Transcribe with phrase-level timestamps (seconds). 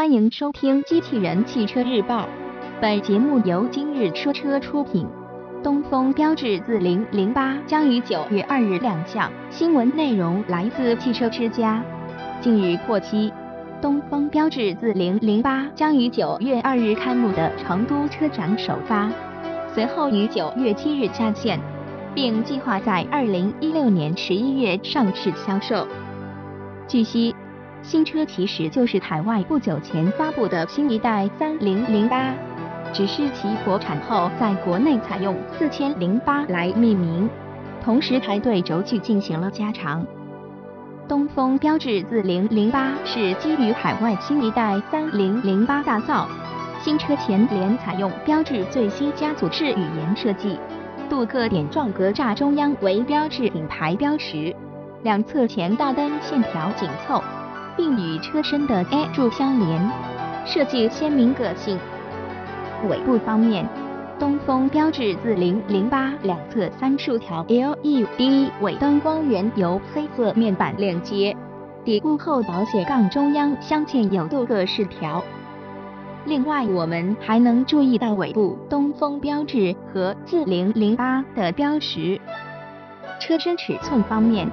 [0.00, 2.22] 欢迎收听《机器人汽车日报》，
[2.80, 5.06] 本节目由今日说车出品。
[5.62, 11.84] 东风标致自零零八将于九月二日亮相，新闻内容来自汽车之家。
[12.40, 13.30] 近日获悉，
[13.82, 19.10] 东风标致自零零八将于九月二日开幕的成都车展首发，
[19.74, 21.60] 随后于九月七日下线，
[22.14, 25.86] 并计划在二零一六年十一月上市销售。
[26.88, 27.34] 据悉。
[27.82, 32.32] 新车其实就是海外不久前发布的新一代三零零八，
[32.92, 37.28] 只是其国产后在国内采用四千零八来命名，
[37.82, 40.06] 同时还对轴距进行了加长。
[41.08, 46.28] 东风标致自零零八是基于海外新一代三零零八打造，
[46.80, 50.56] 新车前脸采用标致最新家族式语言设计，
[51.08, 54.54] 镀铬点状格栅中央为标致品牌标识，
[55.02, 57.20] 两侧前大灯线条紧凑。
[57.80, 59.90] 并与车身的 A 柱相连，
[60.44, 61.78] 设计鲜明个性。
[62.90, 63.66] 尾部方面，
[64.18, 71.34] 东风标致自零零八两侧三竖条 LED 尾灯光源由黑色面板连接，
[71.82, 75.24] 底部后保险杠中央镶嵌有镀铬饰条。
[76.26, 82.20] 另外，我们还能注意到尾部东风标致和自零零八的标识。
[83.18, 84.46] 车身尺寸方面。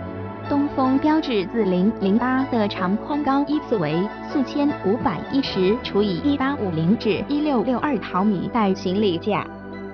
[0.49, 9.45] 东风标致自零零八的长宽高依次为四千五百一十除以一八五零至一六六二毫米带行李架，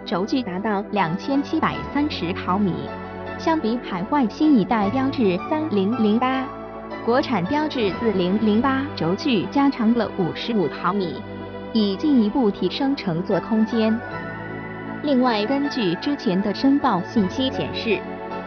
[0.06, 2.72] 轴距达到两千七百三十毫米。
[3.40, 6.46] 相比海外新一代标致三零零八，
[7.04, 11.16] 国产标致自零零八轴距加长了五十五毫米，
[11.74, 14.00] 以进一步提升乘坐空间。
[15.02, 18.00] 另外，根据之前的申报信息显示。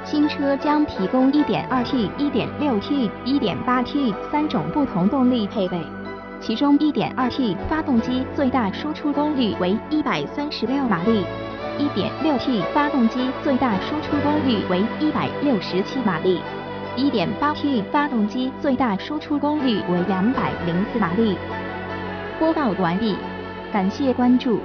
[0.09, 5.81] 新车将提供 1.2T、1.6T、1.8T 三种不同动力配备，
[6.41, 11.25] 其中 1.2T 发动机最大输出功率为136马力
[11.81, 16.41] ，1.6T 发动机最大输出功率为167马力
[16.97, 21.37] ，1.8T 发动机最大输出功率为204马力。
[22.39, 23.17] 播报完毕，
[23.73, 24.61] 感谢关注。